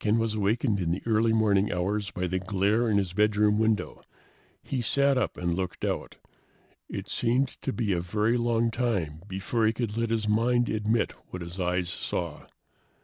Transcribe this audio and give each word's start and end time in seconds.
Ken 0.00 0.18
was 0.18 0.34
awakened 0.34 0.80
in 0.80 0.90
the 0.90 1.04
early 1.06 1.32
morning 1.32 1.72
hours 1.72 2.10
by 2.10 2.26
the 2.26 2.40
glare 2.40 2.90
in 2.90 2.98
his 2.98 3.12
bedroom 3.12 3.58
window. 3.58 4.02
He 4.60 4.82
sat 4.82 5.16
up 5.16 5.36
and 5.36 5.54
looked 5.54 5.84
out. 5.84 6.16
It 6.88 7.08
seemed 7.08 7.46
to 7.62 7.72
be 7.72 7.92
a 7.92 8.00
very 8.00 8.36
long 8.36 8.72
time 8.72 9.22
before 9.28 9.64
he 9.66 9.72
could 9.72 9.96
let 9.96 10.10
his 10.10 10.26
mind 10.26 10.68
admit 10.68 11.12
what 11.30 11.42
his 11.42 11.60
eyes 11.60 11.88
saw. 11.88 12.46